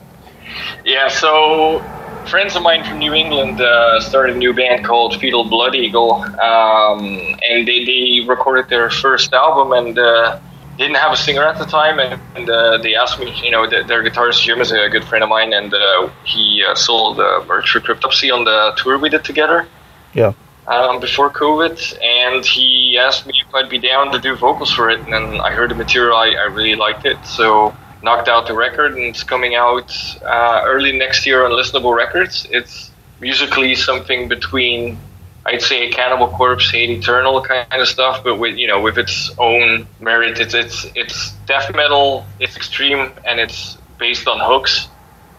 Yeah, 0.85 1.09
so 1.09 1.83
friends 2.27 2.55
of 2.55 2.63
mine 2.63 2.85
from 2.85 2.99
New 2.99 3.13
England 3.13 3.61
uh, 3.61 3.99
started 4.01 4.37
a 4.37 4.39
new 4.39 4.53
band 4.55 4.85
called 4.85 5.19
Fetal 5.21 5.45
Blood 5.45 5.75
Eagle, 5.75 6.13
um, 6.15 7.01
and 7.49 7.67
they, 7.67 7.85
they 7.85 8.25
recorded 8.27 8.69
their 8.69 8.89
first 8.89 9.33
album 9.33 9.73
and 9.73 9.99
uh, 9.99 10.39
didn't 10.81 10.97
have 10.97 11.13
a 11.13 11.17
singer 11.17 11.45
at 11.45 11.59
the 11.59 11.65
time, 11.65 11.99
and, 11.99 12.21
and 12.37 12.49
uh, 12.51 12.79
they 12.79 12.95
asked 12.95 13.19
me, 13.21 13.27
you 13.45 13.51
know, 13.51 13.69
their, 13.69 13.85
their 13.85 14.03
guitarist 14.03 14.43
Jim 14.43 14.61
is 14.61 14.73
a 14.73 14.89
good 14.89 15.05
friend 15.05 15.23
of 15.23 15.29
mine, 15.29 15.53
and 15.53 15.73
uh, 15.75 16.09
he 16.25 16.65
uh, 16.67 16.75
sold 16.75 17.21
uh, 17.21 17.45
merch 17.47 17.71
for 17.71 17.81
Cryptopsy 17.81 18.33
on 18.33 18.45
the 18.45 18.73
tour 18.77 18.99
we 18.99 19.09
did 19.09 19.23
together 19.23 19.67
Yeah. 20.15 20.33
um, 20.67 20.99
before 21.01 21.31
COVID, 21.31 21.77
and 22.03 22.45
he 22.45 22.99
asked 22.99 23.27
me 23.27 23.35
if 23.47 23.55
I'd 23.55 23.69
be 23.69 23.79
down 23.79 24.11
to 24.13 24.19
do 24.19 24.35
vocals 24.37 24.73
for 24.73 24.89
it. 24.91 24.99
And 25.01 25.13
then 25.13 25.41
I 25.41 25.51
heard 25.53 25.71
the 25.71 25.75
material, 25.75 26.17
I, 26.17 26.29
I 26.29 26.47
really 26.47 26.75
liked 26.77 27.05
it, 27.05 27.19
so 27.25 27.77
knocked 28.03 28.29
out 28.29 28.47
the 28.47 28.55
record, 28.55 28.93
and 28.97 29.03
it's 29.05 29.23
coming 29.23 29.55
out 29.55 29.93
uh, 30.23 30.63
early 30.65 30.93
next 30.97 31.27
year 31.27 31.45
on 31.45 31.51
Listenable 31.51 31.95
Records. 31.95 32.47
It's 32.51 32.91
musically 33.21 33.75
something 33.75 34.29
between, 34.29 34.99
I'd 35.47 35.63
say, 35.63 35.91
Cannibal 35.91 36.29
Corpse, 36.29 36.71
Hate 36.71 36.91
Eternal 36.91 37.41
kind 37.43 37.67
of 37.73 37.89
stuff, 37.89 38.23
but 38.23 38.37
with 38.37 38.57
you 38.57 38.67
know 38.67 38.81
with 38.81 38.99
its 38.99 39.31
own 39.39 39.87
merit. 39.99 40.39
It's 40.39 40.55
it's 40.55 40.87
it's 40.95 41.33
death 41.47 41.75
metal, 41.75 42.27
it's 42.39 42.57
extreme, 42.57 43.11
and 43.27 43.41
it's 43.41 43.79
based 43.99 44.29
on 44.29 44.39
hooks. 44.39 44.89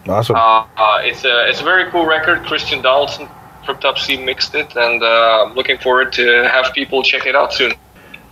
Awesome. 0.07 0.35
Uh, 0.35 0.65
uh, 0.77 1.01
it's 1.03 1.23
a 1.23 1.47
it's 1.49 1.61
a 1.61 1.63
very 1.63 1.89
cool 1.91 2.05
record. 2.05 2.43
Christian 2.45 2.81
Donaldson, 2.81 3.27
Cryptopsy 3.63 4.23
mixed 4.23 4.55
it, 4.55 4.75
and 4.75 5.03
uh, 5.03 5.45
I'm 5.45 5.53
looking 5.53 5.77
forward 5.77 6.11
to 6.13 6.49
have 6.49 6.73
people 6.73 7.03
check 7.03 7.27
it 7.27 7.35
out 7.35 7.53
soon. 7.53 7.73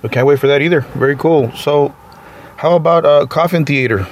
I 0.03 0.07
can't 0.07 0.25
wait 0.25 0.39
for 0.39 0.47
that 0.47 0.61
either. 0.61 0.81
Very 0.81 1.15
cool. 1.15 1.51
So, 1.51 1.93
how 2.57 2.75
about 2.75 3.05
uh, 3.05 3.27
Coffin 3.27 3.65
Feeder? 3.65 4.03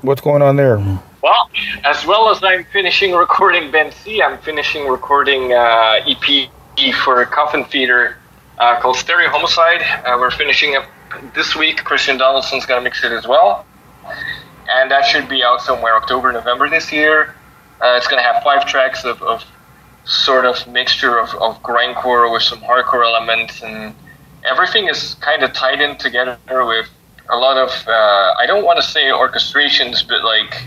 What's 0.00 0.20
going 0.20 0.40
on 0.40 0.56
there? 0.56 0.78
Well, 1.22 1.50
as 1.84 2.06
well 2.06 2.30
as 2.30 2.42
I'm 2.42 2.64
finishing 2.72 3.12
recording 3.12 3.70
Bent 3.70 3.92
Sea, 3.92 4.22
I'm 4.22 4.38
finishing 4.38 4.88
recording 4.88 5.52
uh, 5.52 6.00
EP 6.06 6.50
for 7.04 7.22
a 7.22 7.26
Coffin 7.26 7.64
Feeder 7.64 8.16
uh, 8.58 8.80
called 8.80 8.96
Stereo 8.96 9.28
Homicide. 9.28 9.82
Uh, 10.04 10.16
we're 10.18 10.30
finishing 10.30 10.76
up 10.76 10.84
this 11.34 11.54
week. 11.54 11.84
Christian 11.84 12.18
Donaldson's 12.18 12.66
gonna 12.66 12.80
mix 12.80 13.04
it 13.04 13.12
as 13.12 13.26
well, 13.26 13.66
and 14.68 14.90
that 14.90 15.04
should 15.04 15.28
be 15.28 15.42
out 15.44 15.60
somewhere 15.60 15.94
October, 15.96 16.32
November 16.32 16.68
this 16.68 16.92
year. 16.92 17.34
Uh, 17.82 17.96
it's 17.96 18.06
going 18.06 18.22
to 18.22 18.22
have 18.22 18.42
five 18.44 18.64
tracks 18.64 19.04
of, 19.04 19.20
of 19.22 19.44
sort 20.04 20.44
of 20.44 20.66
mixture 20.68 21.18
of, 21.18 21.30
of 21.34 21.60
grindcore 21.62 22.32
with 22.32 22.42
some 22.42 22.60
hardcore 22.60 23.04
elements, 23.04 23.60
and 23.62 23.94
everything 24.44 24.88
is 24.88 25.14
kind 25.14 25.42
of 25.42 25.52
tied 25.52 25.80
in 25.80 25.96
together 25.96 26.38
with 26.48 26.88
a 27.28 27.36
lot 27.36 27.56
of 27.56 27.70
uh, 27.88 28.34
I 28.38 28.44
don't 28.46 28.64
want 28.64 28.80
to 28.80 28.86
say 28.86 29.06
orchestrations, 29.06 30.06
but 30.06 30.22
like 30.22 30.62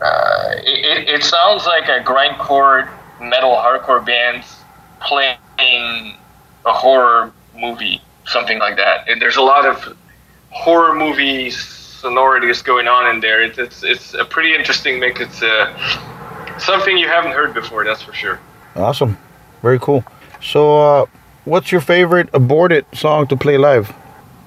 uh, 0.00 0.52
it, 0.58 1.08
it 1.08 1.24
sounds 1.24 1.66
like 1.66 1.88
a 1.88 2.02
grindcore 2.04 2.88
metal 3.20 3.50
hardcore 3.50 4.04
band 4.04 4.44
playing 5.00 5.36
a 5.60 6.72
horror 6.72 7.32
movie, 7.56 8.00
something 8.26 8.58
like 8.58 8.76
that. 8.76 9.08
And 9.08 9.20
there's 9.20 9.36
a 9.36 9.42
lot 9.42 9.66
of 9.66 9.96
horror 10.50 10.94
movie 10.94 11.50
sonorities 11.50 12.62
going 12.62 12.88
on 12.88 13.14
in 13.14 13.20
there. 13.20 13.42
It's 13.42 13.58
it's, 13.58 13.82
it's 13.82 14.14
a 14.14 14.24
pretty 14.24 14.54
interesting 14.54 15.00
mix. 15.00 15.20
It's 15.20 15.42
uh, 15.42 16.58
something 16.58 16.96
you 16.96 17.08
haven't 17.08 17.32
heard 17.32 17.54
before, 17.54 17.84
that's 17.84 18.02
for 18.02 18.12
sure. 18.12 18.40
Awesome, 18.76 19.18
very 19.62 19.78
cool. 19.78 20.04
So, 20.42 20.80
uh, 20.80 21.06
what's 21.44 21.70
your 21.70 21.80
favorite 21.80 22.28
aborted 22.32 22.86
song 22.94 23.26
to 23.28 23.36
play 23.36 23.58
live? 23.58 23.92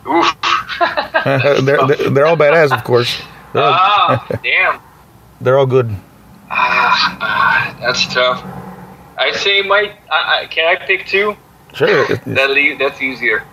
Oof. 0.08 0.36
they're, 1.24 1.62
they're, 2.10 2.26
all 2.26 2.36
badass, 2.36 2.76
of 2.76 2.84
course. 2.84 3.22
Ah, 3.54 4.26
damn. 4.44 4.80
they're 5.40 5.58
all 5.58 5.68
good. 5.68 5.96
Ah, 6.50 7.76
that's 7.80 8.12
tough. 8.14 8.63
I'd 9.24 9.36
say 9.36 9.62
my. 9.62 9.96
I, 10.12 10.42
I, 10.42 10.46
can 10.48 10.66
I 10.68 10.76
pick 10.86 11.06
two? 11.08 11.36
Sure. 11.74 12.06
That 12.26 12.50
le- 12.50 12.78
that's 12.78 13.02
easier. 13.02 13.44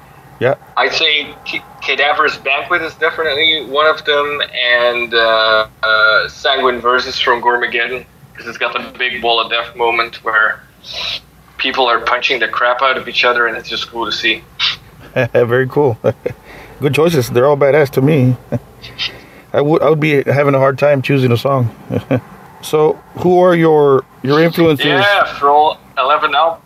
Yeah. 0.41 0.57
I'd 0.77 0.93
say 0.93 1.35
C- 1.47 1.63
Cadaver's 1.83 2.39
Banquet 2.39 2.83
is 2.83 2.95
definitely 2.95 3.67
one 3.67 3.87
of 3.87 4.05
them, 4.05 4.43
and 4.53 5.15
uh, 5.15 5.69
uh, 5.83 6.29
Sanguinary 6.29 6.77
Impetus 6.77 7.19
from 7.21 7.43
Goremageddon, 7.43 8.05
because 8.33 8.49
it's 8.49 8.59
got 8.59 8.73
the 8.73 8.99
big 8.99 9.23
wall 9.23 9.41
of 9.41 9.51
death 9.51 9.77
moment 9.77 10.25
where 10.25 10.63
people 11.59 11.87
are 11.87 12.01
punching 12.01 12.41
the 12.41 12.49
crap 12.49 12.83
out 12.83 12.97
of 12.97 13.07
each 13.07 13.25
other, 13.25 13.47
and 13.47 13.57
it's 13.57 13.69
just 13.69 13.89
cool 13.89 14.07
to 14.07 14.13
see. 14.13 14.43
very 15.35 15.69
cool. 15.69 15.99
good 16.81 16.95
choices. 16.95 17.29
They're 17.31 17.47
all 17.47 17.57
badass 17.57 17.91
to 17.91 18.03
me. 18.03 18.37
I 19.53 19.61
would 19.61 19.83
I 19.83 19.91
would 19.91 20.01
be 20.01 20.23
having 20.23 20.55
a 20.55 20.59
hard 20.59 20.79
time 20.79 21.03
choosing 21.03 21.33
a 21.33 21.37
song. 21.37 21.75
So, 22.63 22.95
who 23.21 23.39
are 23.41 23.55
your 23.55 24.05
your 24.23 24.41
influences? 24.41 24.87
Yeah, 24.87 25.39
for 25.39 25.49
all 25.49 25.79
11 25.99 26.31
now. 26.31 26.61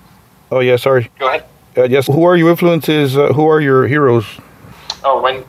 Oh 0.50 0.60
yeah, 0.60 0.76
sorry. 0.76 1.10
Go 1.18 1.28
ahead. 1.28 1.44
Uh, 1.76 1.84
yes, 1.84 2.06
who 2.06 2.24
are 2.24 2.36
your 2.36 2.50
influences? 2.50 3.16
Uh, 3.16 3.32
who 3.32 3.46
are 3.48 3.60
your 3.60 3.86
heroes? 3.86 4.24
Oh, 5.02 5.20
when 5.20 5.44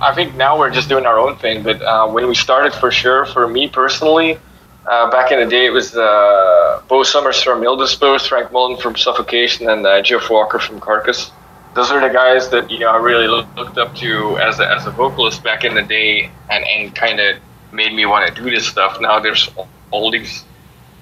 I 0.00 0.14
think 0.14 0.34
now 0.36 0.58
we're 0.58 0.70
just 0.70 0.88
doing 0.88 1.06
our 1.06 1.18
own 1.18 1.36
thing, 1.36 1.62
but 1.62 1.82
uh, 1.82 2.08
when 2.08 2.26
we 2.28 2.34
started, 2.34 2.72
for 2.72 2.90
sure, 2.90 3.26
for 3.26 3.46
me 3.48 3.68
personally, 3.68 4.38
uh, 4.86 5.10
back 5.10 5.30
in 5.30 5.40
the 5.40 5.46
day, 5.46 5.66
it 5.66 5.70
was 5.70 5.94
uh, 5.94 6.82
Bo 6.88 7.02
Summers 7.02 7.42
from 7.42 7.62
Illdisposed, 7.62 8.28
Frank 8.28 8.50
Mullen 8.50 8.78
from 8.80 8.96
Suffocation, 8.96 9.68
and 9.68 9.86
uh, 9.86 10.00
Jeff 10.02 10.30
Walker 10.30 10.58
from 10.58 10.80
Carcass. 10.80 11.30
Those 11.74 11.90
are 11.90 12.00
the 12.00 12.12
guys 12.12 12.48
that 12.50 12.70
you 12.70 12.78
know 12.78 12.88
I 12.88 12.96
really 12.96 13.28
looked 13.28 13.78
up 13.78 13.94
to 13.96 14.38
as 14.38 14.58
a, 14.58 14.68
as 14.68 14.86
a 14.86 14.90
vocalist 14.90 15.44
back 15.44 15.64
in 15.64 15.74
the 15.74 15.82
day, 15.82 16.30
and, 16.50 16.64
and 16.64 16.94
kind 16.94 17.20
of 17.20 17.36
made 17.72 17.92
me 17.94 18.06
want 18.06 18.34
to 18.34 18.42
do 18.42 18.50
this 18.50 18.66
stuff. 18.66 19.00
Now 19.00 19.20
there's 19.20 19.50
all 19.90 20.10
these 20.10 20.44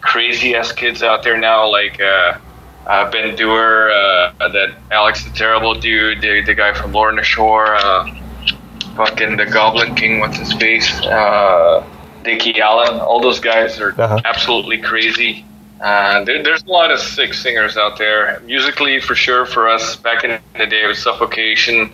crazy 0.00 0.54
ass 0.54 0.72
kids 0.72 1.02
out 1.02 1.22
there 1.22 1.36
now, 1.38 1.68
like 1.70 2.00
uh, 2.00 2.38
uh, 2.86 3.10
Ben 3.10 3.34
Duerr, 3.36 3.90
uh, 3.90 4.48
that 4.48 4.76
Alex 4.90 5.24
the 5.24 5.30
Terrible 5.30 5.74
dude, 5.74 6.20
the, 6.20 6.42
the 6.42 6.54
guy 6.54 6.72
from 6.72 6.92
Lorna 6.92 7.22
Shore, 7.22 7.74
uh, 7.74 8.10
fucking 8.96 9.36
the 9.36 9.46
Goblin 9.46 9.94
King, 9.94 10.20
what's 10.20 10.38
his 10.38 10.52
face, 10.54 10.90
uh, 11.06 11.84
Dickie 12.24 12.60
Allen. 12.60 13.00
All 13.00 13.20
those 13.20 13.40
guys 13.40 13.78
are 13.80 13.92
Uh-huh. 14.00 14.20
absolutely 14.24 14.78
crazy. 14.78 15.44
Uh, 15.80 16.24
there, 16.24 16.42
there's 16.42 16.64
a 16.64 16.70
lot 16.70 16.90
of 16.90 16.98
sick 16.98 17.32
singers 17.34 17.76
out 17.76 17.98
there. 17.98 18.40
Musically, 18.44 18.98
for 19.00 19.14
sure, 19.14 19.46
for 19.46 19.68
us 19.68 19.94
back 19.96 20.24
in 20.24 20.38
the 20.56 20.66
day, 20.66 20.82
it 20.82 20.88
was 20.88 20.98
Suffocation, 21.00 21.92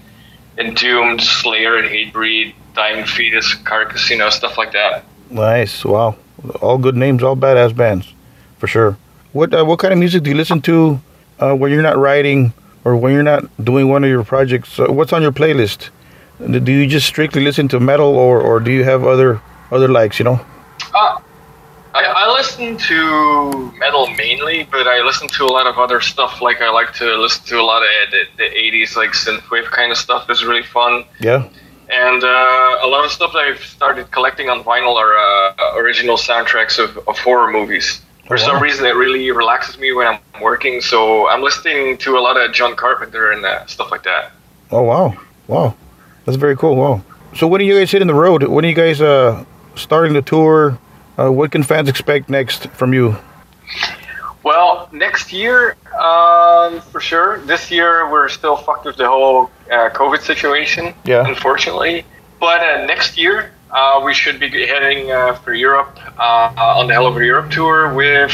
Entombed, 0.59 1.21
Slayer, 1.21 1.77
and 1.77 1.89
Hatebreed, 1.89 2.55
Dying 2.75 3.05
Fetus, 3.05 3.55
Carcass, 3.55 4.09
you 4.11 4.17
know, 4.17 4.31
stuff 4.31 4.57
like 4.59 4.73
that. 4.73 5.05
Nice. 5.31 5.85
Wow. 5.85 6.17
All 6.61 6.79
good 6.79 6.97
names. 6.97 7.23
All 7.23 7.37
badass 7.37 7.77
bands, 7.77 8.13
for 8.59 8.67
sure. 8.67 8.97
What 9.33 9.53
uh, 9.53 9.65
what 9.65 9.79
kind 9.79 9.93
of 9.93 9.99
music 9.99 10.23
do 10.23 10.31
you 10.31 10.37
listen 10.37 10.61
to 10.63 11.01
uh, 11.41 11.55
when 11.55 11.73
you're 11.73 11.83
not 11.83 11.97
writing 11.97 12.53
or 12.85 12.97
when 12.97 13.13
you're 13.13 13.23
not 13.23 13.45
doing 13.65 13.89
one 13.89 14.05
of 14.05 14.11
your 14.11 14.25
projects? 14.25 14.79
Uh, 14.79 14.93
what's 14.93 15.13
on 15.13 15.23
your 15.23 15.33
playlist? 15.33 15.91
Do 16.39 16.73
you 16.73 16.87
just 16.87 17.07
strictly 17.07 17.43
listen 17.43 17.69
to 17.69 17.81
metal, 17.81 18.17
or, 18.17 18.41
or 18.41 18.61
do 18.61 18.71
you 18.71 18.85
have 18.85 19.05
other 19.05 19.41
other 19.71 19.89
likes? 19.89 20.19
You 20.19 20.25
know. 20.25 20.41
Uh, 20.95 21.21
I, 21.95 22.03
I 22.05 22.33
listen 22.33 22.77
to 22.77 23.73
metal 23.79 24.09
mainly, 24.09 24.65
but 24.71 24.87
I 24.89 25.01
listen 25.03 25.29
to 25.29 25.45
a 25.45 25.53
lot 25.53 25.67
of 25.67 25.79
other 25.79 26.01
stuff. 26.01 26.43
Like 26.43 26.61
I 26.61 26.71
like 26.71 26.93
to 26.95 27.17
listen 27.17 27.45
to 27.47 27.61
a 27.61 27.63
lot 27.63 27.83
of 27.83 27.89
the, 28.11 28.25
the 28.37 28.45
80s, 28.51 28.97
like 28.97 29.11
synthwave 29.13 29.67
kind 29.67 29.93
of 29.93 29.99
stuff 29.99 30.29
is 30.29 30.45
really 30.45 30.65
fun. 30.65 31.05
Yeah. 31.21 31.49
And 31.91 32.25
uh, 32.25 32.79
a 32.83 32.89
lot 32.89 33.05
of 33.05 33.13
stuff 33.13 33.33
that 33.35 33.41
I've 33.41 33.61
started 33.65 34.11
collecting 34.11 34.49
on 34.51 34.65
vinyl 34.65 34.97
are 34.97 35.17
uh, 35.17 35.77
original 35.77 36.17
soundtracks 36.17 36.83
of, 36.83 36.97
of 37.07 37.17
horror 37.19 37.51
movies. 37.53 38.01
For 38.27 38.35
Oh, 38.35 38.39
some 38.39 38.61
reason, 38.63 38.87
it 38.87 38.97
really 38.97 39.31
relaxes 39.31 39.79
me 39.79 39.93
when 39.93 40.07
I'm 40.07 40.19
working. 40.43 40.81
So 40.81 41.29
I'm 41.29 41.43
listening 41.43 41.99
to 41.99 42.17
a 42.17 42.21
lot 42.21 42.37
of 42.39 42.53
John 42.55 42.75
Carpenter 42.75 43.31
and 43.33 43.45
uh, 43.45 43.67
stuff 43.67 43.91
like 43.91 44.03
that. 44.05 44.33
Oh 44.71 44.83
wow, 44.83 45.15
wow, 45.47 45.77
that's 46.25 46.39
very 46.39 46.57
cool. 46.57 46.75
Wow. 46.75 47.03
So 47.37 47.47
when 47.47 47.61
are 47.61 47.65
you 47.65 47.79
guys 47.79 47.91
hitting 47.91 48.09
the 48.09 48.15
road? 48.15 48.43
When 48.45 48.65
are 48.65 48.69
you 48.69 48.75
guys 48.75 49.01
uh 49.03 49.45
starting 49.77 50.15
the 50.15 50.23
tour? 50.23 50.79
Uh, 51.19 51.31
what 51.31 51.53
can 51.53 51.63
fans 51.63 51.89
expect 51.89 52.29
next 52.29 52.67
from 52.71 52.93
you? 52.93 53.17
Well, 54.43 54.89
next 54.93 55.33
year, 55.33 55.77
um, 55.99 56.81
for 56.81 57.01
sure. 57.01 57.39
This 57.47 57.71
year, 57.71 58.11
we're 58.11 58.29
still 58.29 58.57
fucked 58.57 58.85
with 58.85 58.97
the 58.97 59.09
whole 59.09 59.51
uh, 59.71 59.89
COVID 59.91 60.21
situation, 60.21 60.95
Yeah. 61.05 61.27
unfortunately. 61.27 62.05
But 62.41 62.61
uh, 62.61 62.85
next 62.85 63.17
year, 63.17 63.53
uh, 63.71 64.03
we 64.05 64.13
should 64.13 64.39
be 64.39 64.49
heading 64.67 65.11
uh, 65.11 65.35
for 65.37 65.55
Europe 65.55 65.99
uh, 66.19 66.53
on 66.59 66.89
the 66.89 66.93
Hell 66.95 67.07
Over 67.07 67.23
Europe 67.23 67.51
tour 67.51 67.95
with 67.95 68.33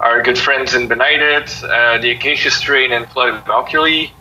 our 0.00 0.22
good 0.22 0.38
friends 0.38 0.74
in 0.74 0.88
Benighted, 0.88 1.48
uh, 1.64 1.98
the 1.98 2.10
Acacia 2.10 2.50
Strain, 2.50 2.92
and 2.92 3.06
Flooded 3.08 3.44
Valkyrie. 3.46 4.12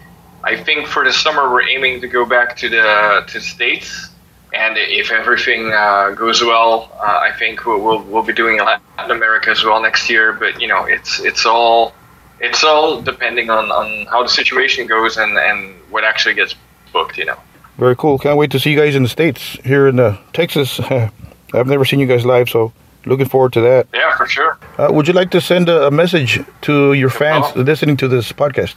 I 0.44 0.56
think 0.56 0.88
for 0.88 1.04
the 1.04 1.12
summer, 1.12 1.52
we're 1.52 1.68
aiming 1.68 2.02
to 2.02 2.08
go 2.08 2.26
back 2.26 2.56
to 2.58 2.70
the 2.70 3.24
to 3.28 3.34
the 3.40 3.42
States. 3.46 4.11
And 4.54 4.78
if 4.78 5.12
everything 5.12 5.72
uh, 5.72 6.12
goes 6.12 6.42
well, 6.42 6.92
uh, 7.00 7.20
I 7.22 7.32
think 7.38 7.66
we'll, 7.66 7.80
we'll 7.80 8.04
we'll 8.04 8.24
be 8.24 8.34
doing 8.34 8.58
Latin 8.58 9.12
America 9.12 9.50
as 9.50 9.64
well 9.64 9.82
next 9.82 10.10
year. 10.10 10.34
But 10.34 10.62
you 10.62 10.68
know, 10.68 10.86
it's 10.86 11.22
it's 11.22 11.46
all 11.46 11.94
it's 12.40 12.64
all 12.64 13.02
depending 13.02 13.50
on, 13.50 13.72
on 13.72 14.08
how 14.08 14.24
the 14.24 14.30
situation 14.30 14.88
goes 14.88 15.18
and, 15.18 15.38
and 15.38 15.76
what 15.90 16.04
actually 16.04 16.36
gets 16.36 16.56
booked. 16.92 17.18
You 17.18 17.26
know. 17.26 17.38
Very 17.78 17.96
cool. 17.96 18.20
Can't 18.20 18.38
wait 18.38 18.52
to 18.52 18.60
see 18.60 18.72
you 18.72 18.78
guys 18.78 18.96
in 18.96 19.04
the 19.04 19.10
states 19.10 19.58
here 19.64 19.88
in 19.88 20.00
uh, 20.00 20.18
Texas. 20.34 20.80
I've 21.54 21.68
never 21.68 21.86
seen 21.86 22.00
you 22.00 22.08
guys 22.08 22.26
live, 22.26 22.50
so 22.50 22.74
looking 23.06 23.28
forward 23.28 23.54
to 23.54 23.62
that. 23.62 23.88
Yeah, 23.94 24.16
for 24.18 24.28
sure. 24.28 24.58
Uh, 24.78 24.90
would 24.92 25.08
you 25.08 25.14
like 25.14 25.32
to 25.32 25.42
send 25.42 25.70
a, 25.70 25.88
a 25.88 25.92
message 25.92 26.40
to 26.62 26.94
your 26.94 27.10
fans 27.10 27.46
problem. 27.46 27.66
listening 27.66 27.98
to 27.98 28.08
this 28.08 28.32
podcast? 28.32 28.76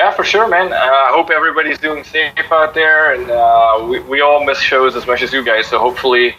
Yeah, 0.00 0.12
for 0.12 0.24
sure, 0.24 0.48
man. 0.48 0.72
Uh, 0.72 0.76
I 0.76 1.10
hope 1.12 1.28
everybody's 1.28 1.78
doing 1.78 2.04
safe 2.04 2.32
out 2.50 2.72
there, 2.72 3.12
and 3.12 3.30
uh, 3.30 3.86
we, 3.86 4.00
we 4.00 4.22
all 4.22 4.42
miss 4.42 4.58
shows 4.58 4.96
as 4.96 5.06
much 5.06 5.20
as 5.20 5.30
you 5.30 5.44
guys. 5.44 5.66
So 5.66 5.78
hopefully, 5.78 6.34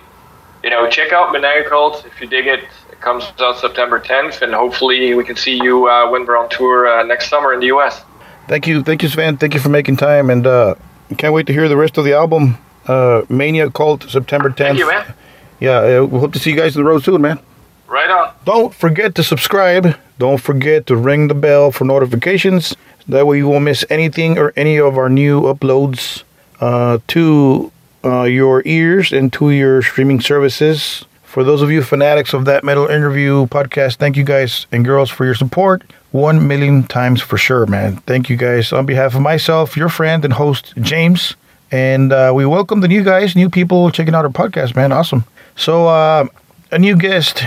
you 0.63 0.71
know, 0.71 0.89
check 0.89 1.13
out 1.13 1.31
ManiaCult 1.31 2.07
if 2.07 2.19
you 2.19 2.25
dig 2.25 2.47
it. 2.47 2.61
It 2.91 2.99
comes 3.01 3.23
out 3.39 3.59
September 3.59 3.99
10th, 3.99 4.41
and 4.41 4.51
hopefully 4.51 5.13
we 5.13 5.23
can 5.23 5.35
see 5.35 5.61
you 5.61 5.87
uh, 5.87 6.09
when 6.09 6.25
we're 6.25 6.39
on 6.39 6.49
tour 6.49 6.87
uh, 6.87 7.03
next 7.03 7.29
summer 7.29 7.53
in 7.53 7.59
the 7.59 7.67
U.S. 7.67 8.03
Thank 8.47 8.65
you, 8.65 8.81
thank 8.81 9.03
you, 9.03 9.09
Sven. 9.09 9.37
Thank 9.37 9.53
you 9.53 9.59
for 9.59 9.69
making 9.69 9.97
time, 9.97 10.31
and 10.31 10.47
uh, 10.47 10.73
can't 11.19 11.31
wait 11.31 11.45
to 11.45 11.53
hear 11.53 11.69
the 11.69 11.77
rest 11.77 11.99
of 11.99 12.03
the 12.03 12.13
album. 12.13 12.57
Uh, 12.87 13.21
ManiaCult, 13.29 14.09
September 14.09 14.49
10th. 14.49 14.57
Thank 14.57 14.79
you, 14.79 14.87
man. 14.87 15.13
Yeah, 15.59 15.99
uh, 15.99 16.05
we 16.05 16.17
hope 16.17 16.33
to 16.33 16.39
see 16.39 16.49
you 16.49 16.57
guys 16.57 16.75
on 16.75 16.83
the 16.83 16.89
road 16.89 17.03
soon, 17.03 17.21
man. 17.21 17.39
Right 17.91 18.09
on. 18.09 18.33
Don't 18.45 18.73
forget 18.73 19.15
to 19.15 19.23
subscribe. 19.23 19.97
Don't 20.17 20.39
forget 20.39 20.87
to 20.87 20.95
ring 20.95 21.27
the 21.27 21.33
bell 21.33 21.73
for 21.73 21.83
notifications. 21.83 22.73
That 23.05 23.27
way 23.27 23.39
you 23.39 23.49
won't 23.49 23.65
miss 23.65 23.83
anything 23.89 24.37
or 24.37 24.53
any 24.55 24.79
of 24.79 24.97
our 24.97 25.09
new 25.09 25.41
uploads 25.41 26.23
uh, 26.61 26.99
to 27.09 27.69
uh, 28.05 28.23
your 28.23 28.63
ears 28.65 29.11
and 29.11 29.33
to 29.33 29.49
your 29.49 29.81
streaming 29.81 30.21
services. 30.21 31.03
For 31.23 31.43
those 31.43 31.61
of 31.61 31.69
you 31.69 31.83
fanatics 31.83 32.33
of 32.33 32.45
that 32.45 32.63
metal 32.63 32.87
interview 32.87 33.45
podcast, 33.47 33.97
thank 33.97 34.15
you 34.15 34.23
guys 34.23 34.67
and 34.71 34.85
girls 34.85 35.09
for 35.09 35.25
your 35.25 35.35
support. 35.35 35.83
One 36.11 36.47
million 36.47 36.83
times 36.83 37.21
for 37.21 37.37
sure, 37.37 37.65
man. 37.65 37.97
Thank 38.07 38.29
you 38.29 38.37
guys. 38.37 38.71
On 38.71 38.85
behalf 38.85 39.15
of 39.15 39.21
myself, 39.21 39.75
your 39.75 39.89
friend 39.89 40.23
and 40.23 40.33
host, 40.33 40.73
James. 40.79 41.35
And 41.71 42.13
uh, 42.13 42.31
we 42.33 42.45
welcome 42.45 42.79
the 42.79 42.87
new 42.87 43.03
guys, 43.03 43.35
new 43.35 43.49
people 43.49 43.91
checking 43.91 44.15
out 44.15 44.23
our 44.23 44.31
podcast, 44.31 44.77
man. 44.77 44.93
Awesome. 44.93 45.25
So, 45.57 45.87
uh, 45.87 46.27
a 46.71 46.79
new 46.79 46.95
guest 46.95 47.43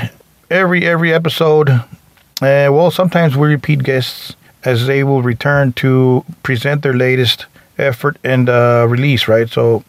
every 0.54 0.86
every 0.86 1.12
episode. 1.12 1.68
Uh, 1.68 2.70
well, 2.70 2.90
sometimes 2.90 3.36
we 3.36 3.48
repeat 3.48 3.82
guests 3.82 4.36
as 4.64 4.86
they 4.86 5.02
will 5.02 5.22
return 5.22 5.72
to 5.72 6.24
present 6.42 6.82
their 6.82 6.94
latest 6.94 7.46
effort 7.76 8.16
and 8.22 8.48
uh, 8.48 8.86
release. 8.88 9.26
Right. 9.26 9.48
So 9.48 9.84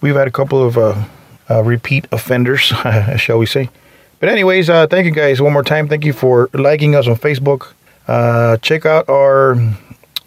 we've 0.00 0.14
had 0.14 0.28
a 0.28 0.30
couple 0.30 0.64
of 0.64 0.78
uh, 0.78 1.04
uh, 1.50 1.62
repeat 1.62 2.06
offenders, 2.12 2.60
shall 3.16 3.38
we 3.38 3.46
say? 3.46 3.68
But 4.20 4.28
anyways, 4.28 4.70
uh, 4.70 4.86
thank 4.86 5.04
you 5.04 5.10
guys 5.10 5.42
one 5.42 5.52
more 5.52 5.64
time. 5.64 5.88
Thank 5.88 6.04
you 6.04 6.12
for 6.12 6.48
liking 6.54 6.94
us 6.94 7.08
on 7.08 7.16
Facebook. 7.16 7.72
Uh, 8.06 8.56
check 8.58 8.86
out 8.86 9.08
our 9.08 9.56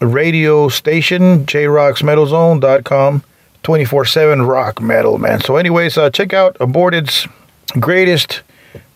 radio 0.00 0.68
station, 0.68 1.46
jrocksmetalzone.com, 1.46 3.22
24-7 3.64 4.46
rock 4.46 4.80
metal, 4.80 5.18
man. 5.18 5.40
So 5.40 5.56
anyways, 5.56 5.94
check 6.12 6.32
out 6.32 6.56
Aborted's 6.60 7.26
greatest 7.80 8.42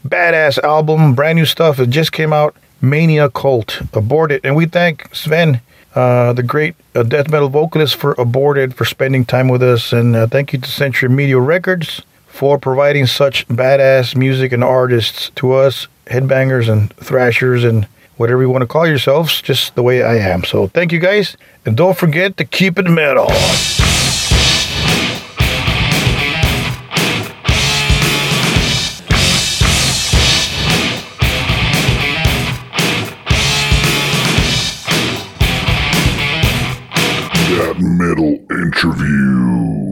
badass 0.07 0.59
album, 0.62 1.15
brand 1.15 1.37
new 1.37 1.47
stuff. 1.47 1.79
It 1.79 1.91
just 1.91 2.12
came 2.12 2.33
out, 2.33 2.55
ManiaCult, 2.83 3.95
Aborted. 3.97 4.41
And 4.45 4.57
we 4.57 4.67
thank 4.67 5.15
Sven, 5.15 5.61
uh, 5.95 6.33
the 6.33 6.43
great 6.43 6.75
uh, 6.95 7.03
death 7.03 7.31
metal 7.31 7.49
vocalist 7.49 7.97
for 7.97 8.15
Aborted, 8.19 8.75
for 8.75 8.85
spending 8.85 9.25
time 9.25 9.49
with 9.49 9.62
us. 9.62 9.93
And 9.93 10.17
uh, 10.17 10.27
thank 10.27 10.53
you 10.53 10.59
to 10.59 10.71
Century 10.71 11.09
Media 11.09 11.38
Records 11.38 12.03
for 12.27 12.59
providing 12.59 13.07
such 13.07 13.47
badass 13.49 14.17
music 14.17 14.53
and 14.53 14.65
artists 14.65 15.31
to 15.37 15.53
us, 15.53 15.87
headbangers 16.07 16.69
and 16.69 16.93
thrashers 16.97 17.62
and 17.62 17.87
whatever 18.17 18.43
you 18.43 18.51
want 18.51 18.62
to 18.62 18.67
call 18.67 18.87
yourselves, 18.87 19.43
just 19.43 19.75
the 19.75 19.83
way 19.83 20.03
I 20.03 20.17
am. 20.17 20.45
So 20.45 20.69
thank 20.69 20.93
you 20.93 20.99
guys. 20.99 21.37
And 21.67 21.77
don't 21.77 21.97
forget 21.97 22.37
to 22.38 22.45
keep 22.45 22.79
it 22.79 22.87
metal. 22.87 23.27
interview. 38.62 39.92